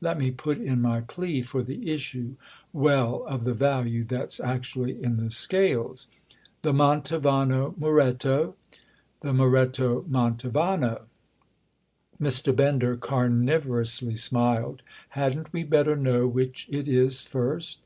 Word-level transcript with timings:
Let 0.00 0.20
me 0.20 0.30
put 0.30 0.58
in 0.60 0.80
my 0.80 1.00
plea 1.00 1.42
for 1.42 1.64
the 1.64 1.90
issue—well, 1.90 3.24
of 3.26 3.42
the 3.42 3.54
value 3.54 4.04
that's 4.04 4.38
actually 4.38 5.02
in 5.02 5.16
the 5.16 5.30
scales." 5.30 6.06
"The 6.62 6.72
Mantovano 6.72 7.74
Moretto?" 7.76 8.54
"The 9.22 9.32
Moretto 9.32 10.04
Mantovano!" 10.08 11.06
Mr. 12.22 12.54
Bender 12.54 12.94
carnivorously 12.94 14.14
smiled. 14.16 14.82
"Hadn't 15.08 15.52
we 15.52 15.64
better 15.64 15.96
know 15.96 16.24
which 16.28 16.68
it 16.70 16.86
is 16.86 17.24
first?" 17.24 17.80